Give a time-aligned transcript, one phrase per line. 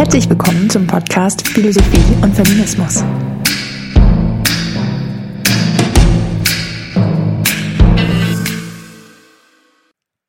[0.00, 3.04] Herzlich willkommen zum Podcast Philosophie und Feminismus.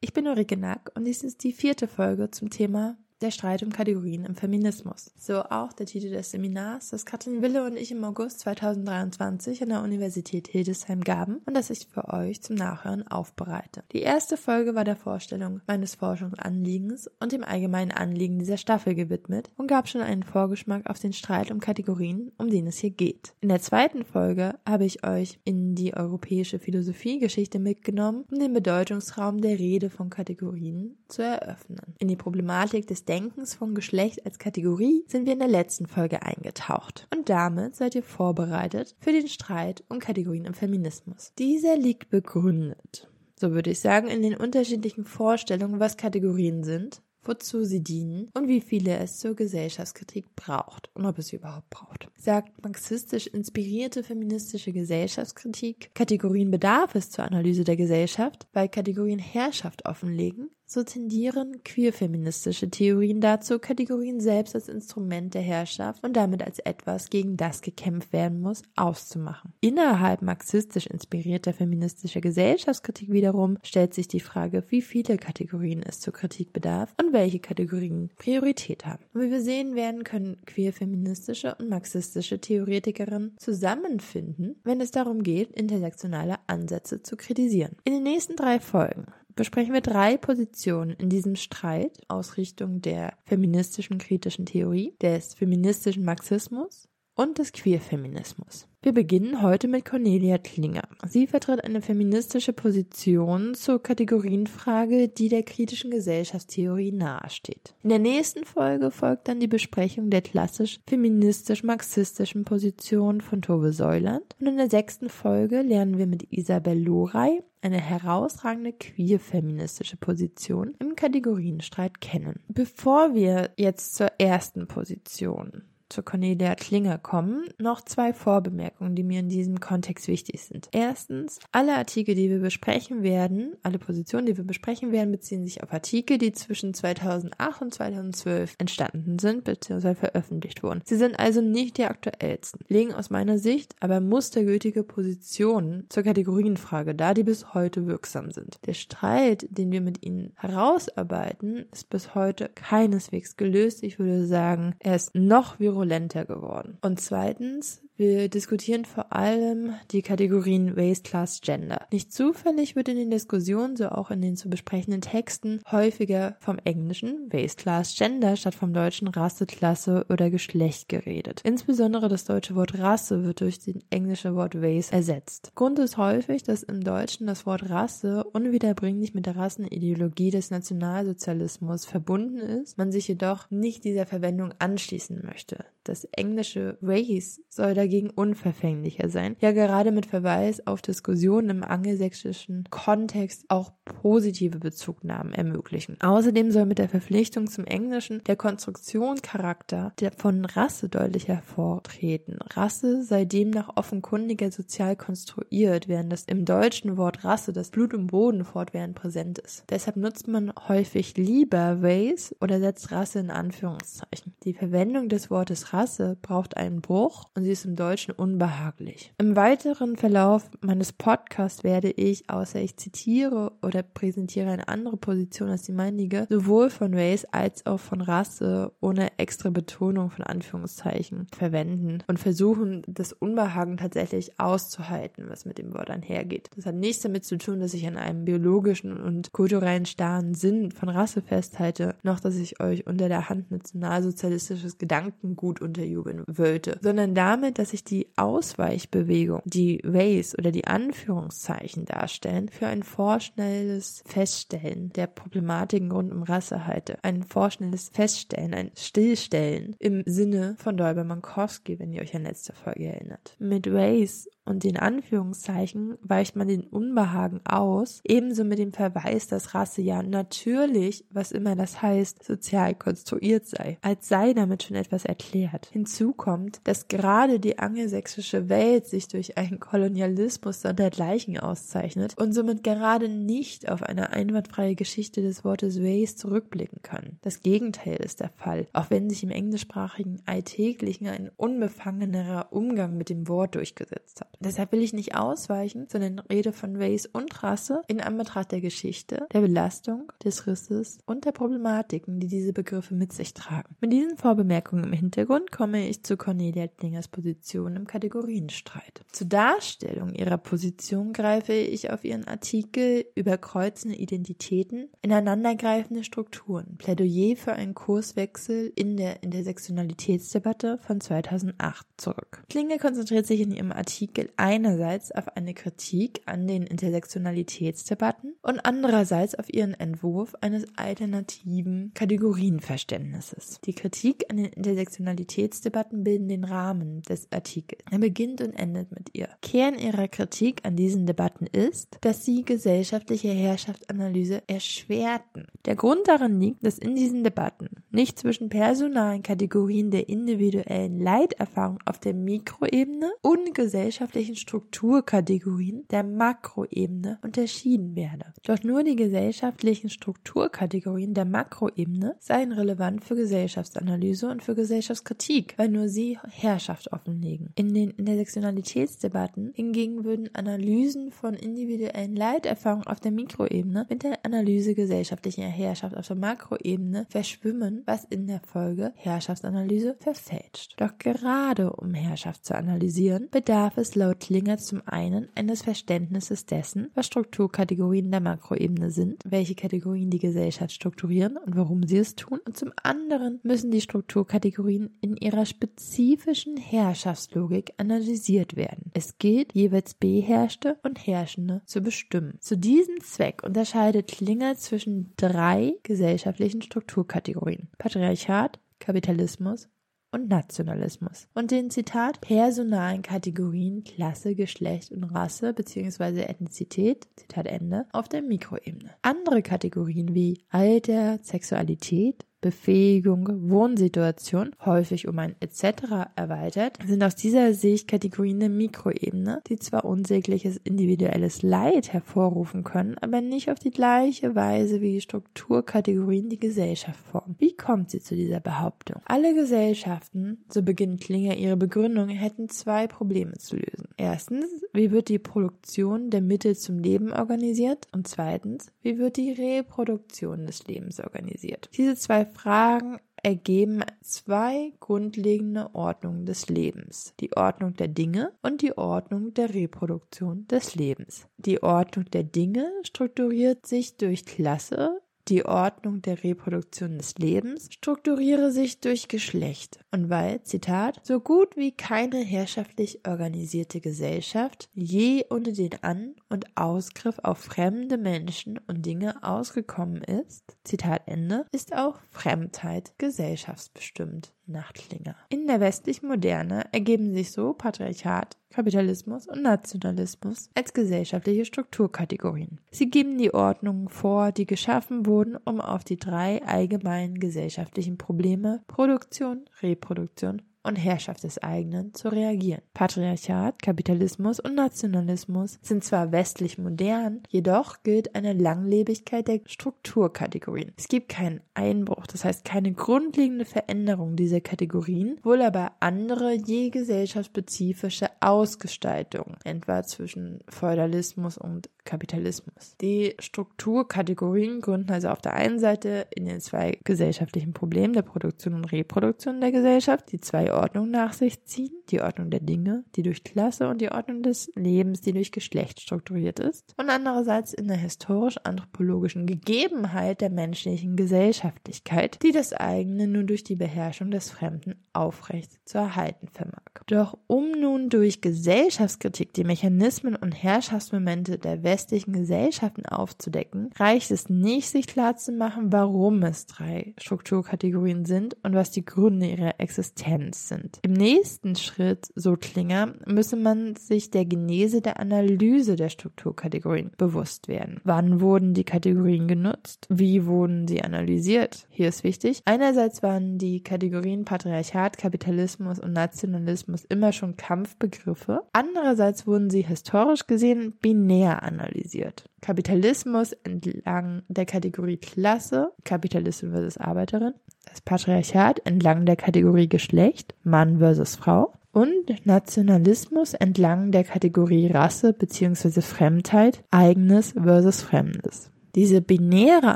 [0.02, 3.72] Ich bin Ulrike Nack und dies ist die vierte Folge zum Thema der Streit um
[3.72, 5.12] Kategorien im Feminismus.
[5.18, 9.70] So auch der Titel des Seminars, das Katrin Wille und ich im August 2023 an
[9.70, 13.84] der Universität Hildesheim gaben und das ich für euch zum Nachhören aufbereite.
[13.92, 19.50] Die erste Folge war der Vorstellung meines Forschungsanliegens und dem allgemeinen Anliegen dieser Staffel gewidmet
[19.58, 23.34] und gab schon einen Vorgeschmack auf den Streit um Kategorien, um den es hier geht.
[23.42, 29.42] In der zweiten Folge habe ich euch in die europäische Philosophiegeschichte mitgenommen, um den Bedeutungsraum
[29.42, 31.96] der Rede von Kategorien zu eröffnen.
[32.00, 36.24] In die Problematik des Denkens von Geschlecht als Kategorie sind wir in der letzten Folge
[36.24, 37.10] eingetaucht.
[37.14, 41.34] Und damit seid ihr vorbereitet für den Streit um Kategorien im Feminismus.
[41.38, 47.66] Dieser liegt begründet, so würde ich sagen, in den unterschiedlichen Vorstellungen, was Kategorien sind, wozu
[47.66, 52.08] sie dienen und wie viele es zur Gesellschaftskritik braucht und ob es sie überhaupt braucht.
[52.18, 59.86] Sagt marxistisch inspirierte feministische Gesellschaftskritik, Kategorien bedarf es zur Analyse der Gesellschaft, weil Kategorien Herrschaft
[59.86, 66.60] offenlegen, so tendieren queerfeministische Theorien dazu, Kategorien selbst als Instrument der Herrschaft und damit als
[66.60, 69.52] etwas, gegen das gekämpft werden muss, auszumachen.
[69.60, 76.14] Innerhalb marxistisch inspirierter feministischer Gesellschaftskritik wiederum stellt sich die Frage, wie viele Kategorien es zur
[76.14, 79.04] Kritik bedarf und welche Kategorien Priorität haben.
[79.14, 85.52] Und wie wir sehen werden, können queerfeministische und marxistische Theoretikerinnen zusammenfinden, wenn es darum geht,
[85.52, 87.76] intersektionale Ansätze zu kritisieren.
[87.84, 93.18] In den nächsten drei Folgen besprechen wir drei Positionen in diesem Streit aus Richtung der
[93.26, 98.68] feministischen kritischen Theorie, des feministischen Marxismus und des Queerfeminismus.
[98.84, 100.82] Wir beginnen heute mit Cornelia Klinger.
[101.06, 107.76] Sie vertritt eine feministische Position zur Kategorienfrage, die der kritischen Gesellschaftstheorie nahesteht.
[107.84, 114.36] In der nächsten Folge folgt dann die Besprechung der klassisch feministisch-marxistischen Position von Tove Säuland
[114.40, 120.96] und in der sechsten Folge lernen wir mit Isabel Lorey eine herausragende queer-feministische Position im
[120.96, 122.40] Kategorienstreit kennen.
[122.48, 129.20] Bevor wir jetzt zur ersten Position zu Cornelia Klinger kommen, noch zwei Vorbemerkungen, die mir
[129.20, 130.70] in diesem Kontext wichtig sind.
[130.72, 135.64] Erstens, alle Artikel, die wir besprechen werden, alle Positionen, die wir besprechen werden, beziehen sich
[135.64, 139.96] auf Artikel, die zwischen 2008 und 2012 entstanden sind bzw.
[139.96, 140.82] veröffentlicht wurden.
[140.86, 146.96] Sie sind also nicht die aktuellsten, legen aus meiner Sicht aber mustergültige Positionen zur Kategorienfrage
[146.96, 148.60] dar, die bis heute wirksam sind.
[148.66, 153.84] Der Streit, den wir mit ihnen herausarbeiten, ist bis heute keineswegs gelöst.
[153.84, 156.78] Ich würde sagen, er ist noch virulenter virulenter geworden.
[156.82, 161.86] Und zweitens, wir diskutieren vor allem die Kategorien Race, Class, Gender.
[161.92, 166.58] Nicht zufällig wird in den Diskussionen, so auch in den zu besprechenden Texten, häufiger vom
[166.64, 171.42] Englischen Race, Class, Gender statt vom deutschen Rasse, Klasse oder Geschlecht geredet.
[171.44, 175.52] Insbesondere das deutsche Wort Rasse wird durch das englische Wort Race ersetzt.
[175.54, 181.86] Grund ist häufig, dass im Deutschen das Wort Rasse unwiederbringlich mit der Rassenideologie des Nationalsozialismus
[181.86, 185.66] verbunden ist, man sich jedoch nicht dieser Verwendung anschließen möchte.
[185.84, 192.66] Das englische Race soll dagegen unverfänglicher sein, ja gerade mit Verweis auf Diskussionen im angelsächsischen
[192.70, 196.00] Kontext auch positive Bezugnahmen ermöglichen.
[196.02, 202.40] Außerdem soll mit der Verpflichtung zum Englischen der Konstruktionscharakter von Rasse deutlich hervortreten.
[202.54, 208.08] Rasse sei demnach offenkundiger sozial konstruiert, während das im deutschen Wort Rasse das Blut und
[208.08, 209.66] Boden fortwährend präsent ist.
[209.70, 214.34] Deshalb nutzt man häufig lieber Race oder setzt Rasse in Anführungszeichen.
[214.44, 219.14] Die Verwendung des Wortes Rasse braucht einen Bruch und sie ist im Deutschen unbehaglich.
[219.18, 225.50] Im weiteren Verlauf meines Podcasts werde ich, außer ich zitiere oder präsentiere eine andere Position
[225.50, 231.28] als die meinige, sowohl von Race als auch von Rasse ohne extra Betonung von Anführungszeichen
[231.36, 236.50] verwenden und versuchen, das Unbehagen tatsächlich auszuhalten, was mit dem Wort einhergeht.
[236.56, 240.72] Das hat nichts damit zu tun, dass ich an einem biologischen und kulturellen starren Sinn
[240.72, 247.16] von Rasse festhalte, noch dass ich euch unter der Hand nationalsozialistisches Gedankengut unterjubeln wollte, sondern
[247.16, 254.92] damit, dass ich die Ausweichbewegung, die Race oder die Anführungszeichen darstellen, für ein vorschnelles Feststellen
[254.94, 256.98] der Problematiken rund um Rasse halte.
[257.04, 262.54] Ein vorschnelles Feststellen, ein Stillstellen im Sinne von Dolber Mankowski, wenn ihr euch an letzte
[262.54, 263.36] Folge erinnert.
[263.38, 269.56] Mit Race und den Anführungszeichen weicht man den Unbehagen aus, ebenso mit dem Verweis, dass
[269.56, 275.06] Rasse ja natürlich, was immer das heißt, sozial konstruiert sei, als sei damit schon etwas
[275.06, 275.70] erklärt.
[275.72, 282.62] Hinzu kommt, dass gerade die angelsächsische Welt sich durch einen Kolonialismus sondergleichen auszeichnet und somit
[282.62, 287.20] gerade nicht auf eine einwandfreie Geschichte des Wortes Race zurückblicken kann.
[287.22, 293.08] Das Gegenteil ist der Fall, auch wenn sich im englischsprachigen Alltäglichen ein unbefangenerer Umgang mit
[293.08, 294.41] dem Wort durchgesetzt hat.
[294.44, 299.28] Deshalb will ich nicht ausweichen, sondern rede von Race und Rasse in Anbetracht der Geschichte,
[299.32, 303.76] der Belastung, des Risses und der Problematiken, die diese Begriffe mit sich tragen.
[303.80, 309.02] Mit diesen Vorbemerkungen im Hintergrund komme ich zu Cornelia Tlingers Position im Kategorienstreit.
[309.12, 317.36] Zur Darstellung ihrer Position greife ich auf ihren Artikel über kreuzende Identitäten, ineinandergreifende Strukturen, Plädoyer
[317.36, 322.44] für einen Kurswechsel in der Intersektionalitätsdebatte von 2008 zurück.
[322.50, 329.36] Klinge konzentriert sich in ihrem Artikel einerseits auf eine Kritik an den Intersektionalitätsdebatten und andererseits
[329.36, 333.60] auf ihren Entwurf eines alternativen Kategorienverständnisses.
[333.66, 337.82] Die Kritik an den Intersektionalitätsdebatten bilden den Rahmen des Artikels.
[337.92, 339.30] Er beginnt und endet mit ihr.
[339.42, 345.48] Kern ihrer Kritik an diesen Debatten ist, dass sie gesellschaftliche Herrschaftsanalyse erschwerten.
[345.66, 351.80] Der Grund darin liegt, dass in diesen Debatten nicht zwischen personalen Kategorien der individuellen Leiterfahrung
[351.86, 358.34] auf der Mikroebene und gesellschaftlichen Strukturkategorien der Makroebene unterschieden werde.
[358.44, 365.70] Doch nur die gesellschaftlichen Strukturkategorien der Makroebene seien relevant für Gesellschaftsanalyse und für Gesellschaftskritik, weil
[365.70, 367.50] nur sie Herrschaft offenlegen.
[367.56, 374.76] In den Intersektionalitätsdebatten hingegen würden Analysen von individuellen Leiterfahrungen auf der Mikroebene mit der Analyse
[374.76, 380.76] gesellschaftlicher Herrschaft auf der Makroebene verschwimmen, was in der Folge Herrschaftsanalyse verfälscht.
[380.78, 386.90] Doch gerade um Herrschaft zu analysieren, bedarf es laut Klinger zum einen eines Verständnisses dessen,
[386.96, 392.40] was Strukturkategorien der Makroebene sind, welche Kategorien die Gesellschaft strukturieren und warum sie es tun,
[392.46, 398.92] und zum anderen müssen die Strukturkategorien in ihrer spezifischen Herrschaftslogik analysiert werden.
[398.94, 402.38] Es gilt, jeweils Beherrschte und Herrschende zu bestimmen.
[402.40, 407.70] Zu diesem Zweck unterscheidet Klinger zwischen drei gesellschaftlichen Strukturkategorien.
[407.78, 409.70] Patriarchat, Kapitalismus
[410.12, 416.24] und Nationalismus und den Zitat personalen Kategorien Klasse, Geschlecht und Rasse bzw.
[416.24, 418.92] Ethnizität, Zitat Ende, auf der Mikroebene.
[419.02, 426.10] Andere Kategorien wie Alter, Sexualität, Befähigung, Wohnsituation, häufig um ein etc.
[426.16, 432.98] erweitert, sind aus dieser Sicht Kategorien der Mikroebene, die zwar unsägliches individuelles Leid hervorrufen können,
[433.00, 437.36] aber nicht auf die gleiche Weise wie Strukturkategorien die Gesellschaft formen.
[437.38, 439.02] Wie kommt sie zu dieser Behauptung?
[439.06, 443.90] Alle Gesellschaften, so beginnt Klinger ihre Begründung, hätten zwei Probleme zu lösen.
[443.98, 447.88] Erstens, wie wird die Produktion der Mittel zum Leben organisiert?
[447.92, 451.70] Und zweitens, wie wird die Reproduktion des Lebens organisiert?
[451.78, 457.14] Diese zwei Fragen ergeben zwei grundlegende Ordnungen des Lebens.
[457.20, 461.28] Die Ordnung der Dinge und die Ordnung der Reproduktion des Lebens.
[461.38, 468.52] Die Ordnung der Dinge strukturiert sich durch Klasse, die Ordnung der Reproduktion des Lebens strukturiere
[468.52, 475.52] sich durch Geschlecht und weil, Zitat, so gut wie keine herrschaftlich organisierte Gesellschaft je unter
[475.52, 482.00] den An- und Ausgriff auf fremde Menschen und Dinge ausgekommen ist, Zitat Ende, ist auch
[482.10, 484.34] Fremdheit gesellschaftsbestimmt.
[484.52, 485.16] Nachtlinger.
[485.30, 492.60] In der westlichen Moderne ergeben sich so Patriarchat, Kapitalismus und Nationalismus als gesellschaftliche Strukturkategorien.
[492.70, 498.62] Sie geben die Ordnungen vor, die geschaffen wurden, um auf die drei allgemeinen gesellschaftlichen Probleme
[498.68, 502.62] Produktion, Reproduktion und Herrschaft des eigenen zu reagieren.
[502.74, 510.74] Patriarchat, Kapitalismus und Nationalismus sind zwar westlich modern, jedoch gilt eine Langlebigkeit der Strukturkategorien.
[510.78, 516.70] Es gibt keinen Einbruch, das heißt keine grundlegende Veränderung dieser Kategorien, wohl aber andere je
[516.70, 522.76] gesellschaftsspezifische Ausgestaltungen, etwa zwischen Feudalismus und Kapitalismus.
[522.80, 528.54] Die Strukturkategorien gründen also auf der einen Seite in den zwei gesellschaftlichen Problemen der Produktion
[528.54, 533.04] und Reproduktion der Gesellschaft, die zwei Ordnungen nach sich ziehen, die Ordnung der Dinge, die
[533.04, 537.68] durch Klasse und die Ordnung des Lebens, die durch Geschlecht strukturiert ist, und andererseits in
[537.68, 544.76] der historisch-anthropologischen Gegebenheit der menschlichen Gesellschaftlichkeit, die das eigene nur durch die Beherrschung des Fremden
[544.94, 546.62] aufrecht zu erhalten vermag.
[546.88, 554.30] Doch um nun durch Gesellschaftskritik die Mechanismen und Herrschaftsmomente der westlichen Gesellschaften aufzudecken, reicht es
[554.30, 560.80] nicht, sich klarzumachen, warum es drei Strukturkategorien sind und was die Gründe ihrer Existenz sind.
[560.82, 567.48] Im nächsten Schritt, so Klinger, müsse man sich der Genese der Analyse der Strukturkategorien bewusst
[567.48, 567.80] werden.
[567.84, 569.88] Wann wurden die Kategorien genutzt?
[569.90, 571.68] Wie wurden sie analysiert?
[571.70, 572.42] Hier ist wichtig.
[572.46, 578.42] Einerseits waren die Kategorien Patriarchat, Kapitalismus und Nationalismus immer schon Kampfbegriffe.
[578.54, 582.26] Andererseits wurden sie historisch gesehen binär analysiert.
[582.42, 587.34] Kapitalismus entlang der Kategorie Klasse, Kapitalistin versus Arbeiterin,
[587.70, 595.14] das Patriarchat entlang der Kategorie Geschlecht, Mann versus Frau und Nationalismus entlang der Kategorie Rasse
[595.14, 595.82] bzw.
[595.82, 598.50] Fremdheit, eigenes versus Fremdes.
[598.76, 599.76] Diese binäre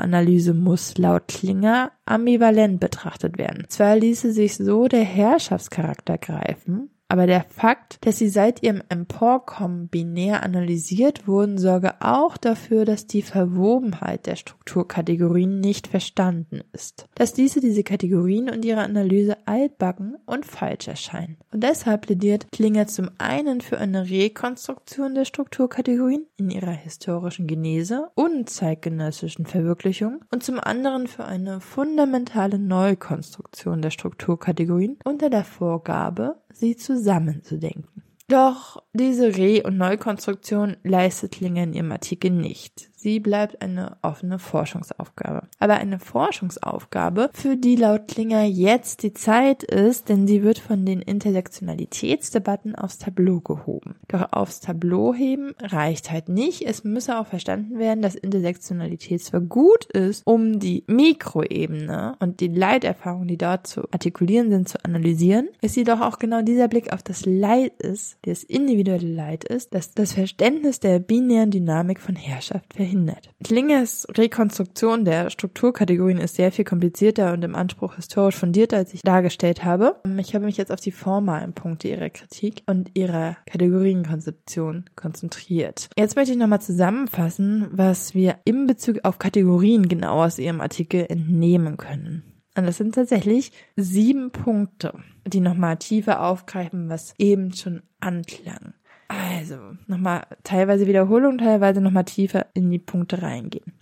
[0.00, 3.66] Analyse muss laut Klinger ambivalent betrachtet werden.
[3.68, 9.88] Zwar ließe sich so der Herrschaftscharakter greifen, aber der Fakt, dass sie seit ihrem Emporkommen
[9.88, 17.06] binär analysiert wurden, sorge auch dafür, dass die Verwobenheit der Strukturkategorien nicht verstanden ist.
[17.14, 21.36] Dass diese diese Kategorien und ihre Analyse altbacken und falsch erscheinen.
[21.52, 28.10] Und deshalb plädiert Klinger zum einen für eine Rekonstruktion der Strukturkategorien in ihrer historischen Genese
[28.14, 36.36] und zeitgenössischen Verwirklichung und zum anderen für eine fundamentale Neukonstruktion der Strukturkategorien unter der Vorgabe,
[36.58, 38.02] sie zusammenzudenken.
[38.28, 42.90] Doch diese Re- und Neukonstruktion leistet Linger in ihrem Artikel nicht.
[43.06, 45.42] Sie bleibt eine offene Forschungsaufgabe.
[45.60, 50.84] Aber eine Forschungsaufgabe, für die laut Klinger jetzt die Zeit ist, denn sie wird von
[50.84, 53.94] den Intersektionalitätsdebatten aufs Tableau gehoben.
[54.08, 56.62] Doch aufs Tableau heben reicht halt nicht.
[56.62, 62.48] Es müsse auch verstanden werden, dass Intersektionalität zwar gut ist, um die Mikroebene und die
[62.48, 67.04] Leiterfahrungen, die dort zu artikulieren sind, zu analysieren, ist jedoch auch genau dieser Blick auf
[67.04, 72.74] das Leid ist, das individuelle Leid ist, das das Verständnis der binären Dynamik von Herrschaft
[72.74, 73.30] verhindert verhindert.
[73.44, 79.02] Klingers Rekonstruktion der Strukturkategorien ist sehr viel komplizierter und im Anspruch historisch fundierter, als ich
[79.02, 79.96] dargestellt habe.
[80.18, 85.88] Ich habe mich jetzt auf die formalen Punkte ihrer Kritik und ihrer Kategorienkonzeption konzentriert.
[85.96, 91.06] Jetzt möchte ich nochmal zusammenfassen, was wir in Bezug auf Kategorien genau aus ihrem Artikel
[91.08, 92.22] entnehmen können.
[92.56, 94.94] Und das sind tatsächlich sieben Punkte,
[95.26, 98.72] die nochmal tiefer aufgreifen, was eben schon anklang.
[99.08, 103.72] Also, nochmal teilweise Wiederholung, teilweise nochmal tiefer in die Punkte reingehen.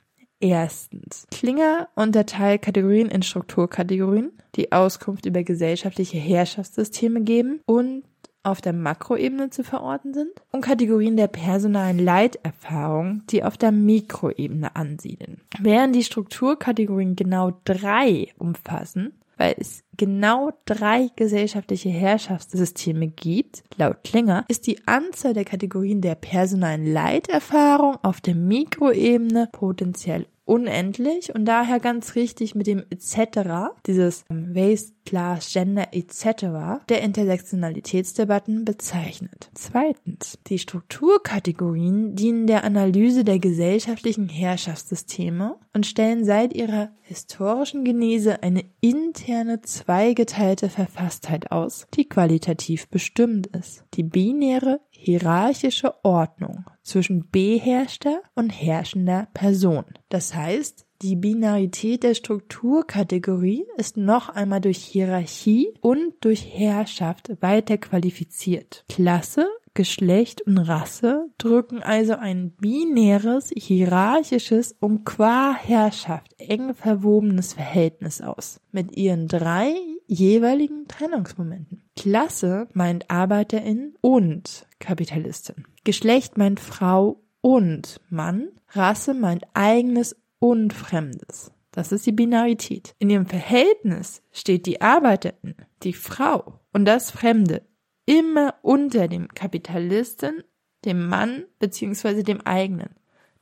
[0.40, 1.26] Erstens.
[1.31, 8.04] Klinger unterteilt Kategorien in Strukturkategorien, die Auskunft über gesellschaftliche Herrschaftssysteme geben und
[8.43, 14.76] auf der Makroebene zu verorten sind und Kategorien der personalen Leiterfahrung, die auf der Mikroebene
[14.76, 15.40] ansiedeln.
[15.59, 24.44] Während die Strukturkategorien genau drei umfassen, weil es genau drei gesellschaftliche Herrschaftssysteme gibt, laut Klinger,
[24.48, 31.80] ist die Anzahl der Kategorien der personalen Leiterfahrung auf der Mikroebene potenziell unendlich und daher
[31.80, 36.84] ganz richtig mit dem etc., dieses Race, Class, Gender etc.
[36.88, 39.50] der Intersektionalitätsdebatten bezeichnet.
[39.54, 40.38] Zweitens.
[40.46, 48.64] Die Strukturkategorien dienen der Analyse der gesellschaftlichen Herrschaftssysteme und stellen seit ihrer historischen Genese eine
[48.80, 53.84] interne zweigeteilte Verfasstheit aus, die qualitativ bestimmt ist.
[53.94, 59.84] Die binäre hierarchische Ordnung zwischen beherrschter und herrschender Person.
[60.08, 67.76] Das heißt, die Binarität der Strukturkategorie ist noch einmal durch Hierarchie und durch Herrschaft weiter
[67.76, 68.84] qualifiziert.
[68.88, 78.21] Klasse Geschlecht und Rasse drücken also ein binäres, hierarchisches und qua Herrschaft eng verwobenes Verhältnis
[78.21, 79.75] aus, mit ihren drei
[80.07, 81.83] jeweiligen Trennungsmomenten.
[81.97, 85.64] Klasse meint Arbeiterin und Kapitalistin.
[85.83, 88.49] Geschlecht meint Frau und Mann.
[88.69, 91.50] Rasse meint eigenes und Fremdes.
[91.73, 92.95] Das ist die Binarität.
[93.00, 97.62] In ihrem Verhältnis steht die Arbeiterin, die Frau und das Fremde
[98.06, 100.44] immer unter dem Kapitalisten,
[100.84, 102.90] dem Mann beziehungsweise dem eigenen.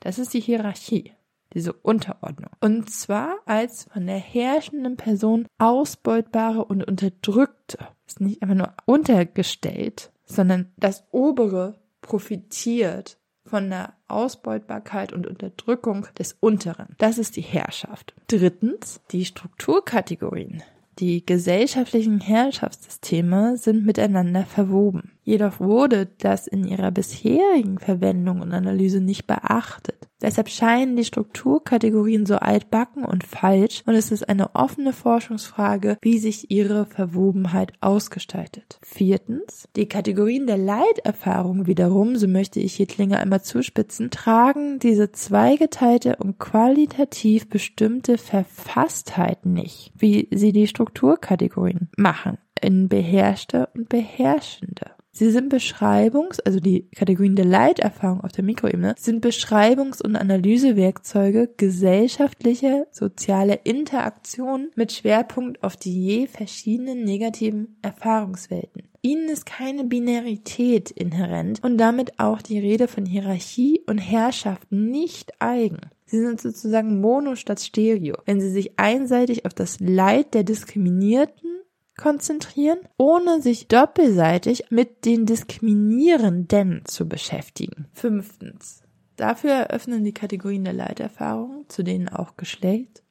[0.01, 1.13] Das ist die Hierarchie,
[1.55, 2.51] diese Unterordnung.
[2.61, 7.79] Und zwar als von der herrschenden Person ausbeutbare und unterdrückte.
[8.07, 16.37] Ist nicht einfach nur untergestellt, sondern das obere profitiert von der Ausbeutbarkeit und Unterdrückung des
[16.41, 16.95] Unteren.
[16.99, 18.15] Das ist die Herrschaft.
[18.29, 20.63] Drittens, die Strukturkategorien.
[20.99, 25.13] Die gesellschaftlichen Herrschaftssysteme sind miteinander verwoben.
[25.25, 30.09] Jedoch wurde das in ihrer bisherigen Verwendung und Analyse nicht beachtet.
[30.21, 36.19] Deshalb scheinen die Strukturkategorien so altbacken und falsch und es ist eine offene Forschungsfrage, wie
[36.19, 38.79] sich ihre Verwobenheit ausgestaltet.
[38.83, 45.11] Viertens, die Kategorien der Leiterfahrung wiederum, so möchte ich hier Klinge einmal zuspitzen, tragen diese
[45.11, 52.39] zweigeteilte und qualitativ bestimmte Verfasstheit nicht, wie sie die Strukturkategorien machen.
[52.61, 54.93] in beherrschte und beherrschende.
[55.15, 61.51] Sie sind Beschreibungs-, also die Kategorien der Leiterfahrung auf der Mikroebene, sind Beschreibungs- und Analysewerkzeuge
[61.59, 68.85] gesellschaftlicher, soziale Interaktionen mit Schwerpunkt auf die je verschiedenen negativen Erfahrungswelten.
[69.03, 75.33] Ihnen ist keine Binarität inhärent und damit auch die Rede von Hierarchie und Herrschaft nicht
[75.41, 75.81] eigen.
[76.07, 81.62] Sie sind sozusagen Mono statt Stereo, wenn sie sich einseitig auf das Leid der Diskriminierten
[82.03, 87.87] konzentrieren, ohne sich doppelseitig mit den Diskriminierenden zu beschäftigen.
[87.93, 88.83] Fünftens.
[89.17, 93.05] Dafür eröffnen die Kategorien der Leiterfahrung, zu denen auch Geschlecht,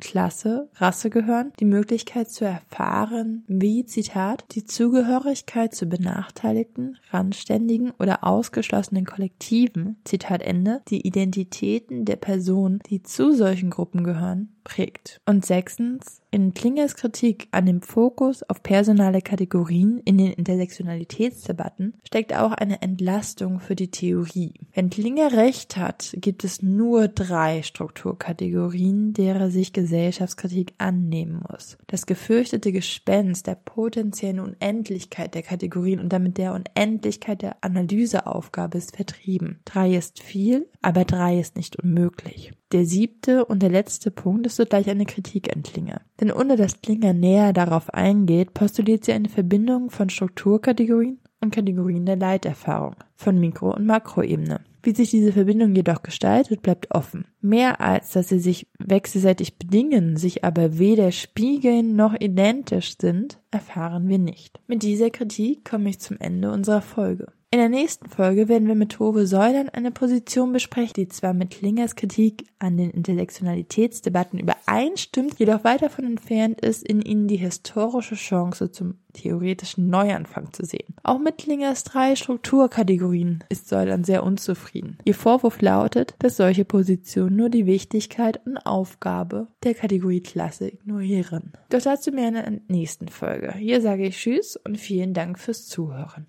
[0.00, 8.24] Klasse, Rasse gehören, die Möglichkeit zu erfahren, wie, Zitat, die Zugehörigkeit zu benachteiligten, randständigen oder
[8.24, 15.20] ausgeschlossenen Kollektiven, Zitat Ende, die Identitäten der Personen, die zu solchen Gruppen gehören, prägt.
[15.26, 22.36] Und sechstens, in Klingers Kritik an dem Fokus auf personale Kategorien in den Intersektionalitätsdebatten steckt
[22.36, 24.52] auch eine Entlastung für die Theorie.
[24.74, 31.78] Wenn Klinger recht hat, gibt es nur drei Strukturkategorien, derer sich Gesellschaftskritik annehmen muss.
[31.86, 38.94] Das gefürchtete Gespenst der potenziellen Unendlichkeit der Kategorien und damit der Unendlichkeit der Analyseaufgabe ist
[38.94, 39.60] vertrieben.
[39.64, 42.52] Drei ist viel, aber drei ist nicht unmöglich.
[42.72, 46.00] Der siebte und der letzte Punkt ist sogleich eine Kritik an Klinger.
[46.20, 52.06] Denn ohne dass Klinger näher darauf eingeht, postuliert sie eine Verbindung von Strukturkategorien und Kategorien
[52.06, 54.60] der Leiterfahrung, von Mikro- und Makroebene.
[54.82, 57.26] Wie sich diese Verbindung jedoch gestaltet, bleibt offen.
[57.40, 64.08] Mehr als dass sie sich wechselseitig bedingen, sich aber weder spiegeln noch identisch sind, erfahren
[64.08, 64.60] wir nicht.
[64.68, 67.32] Mit dieser Kritik komme ich zum Ende unserer Folge.
[67.52, 71.50] In der nächsten Folge werden wir mit Tove Säulern eine Position besprechen, die zwar mit
[71.50, 78.16] Klingers Kritik an den Intersektionalitätsdebatten übereinstimmt, jedoch weit davon entfernt ist, in ihnen die historische
[78.16, 80.96] Chance zum theoretischen Neuanfang zu sehen.
[81.04, 84.98] Auch mit Klingers drei Strukturkategorien ist Säulern sehr unzufrieden.
[85.04, 91.52] Ihr Vorwurf lautet, dass solche Positionen nur die Wichtigkeit und Aufgabe der Kategorie Klasse ignorieren.
[91.70, 93.54] Doch dazu mehr in der nächsten Folge.
[93.56, 96.26] Hier sage ich Tschüss und vielen Dank fürs Zuhören.